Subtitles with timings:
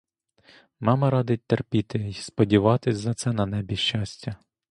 [0.79, 4.35] Мама радить терпіти й сподіватись за це на небі щастя.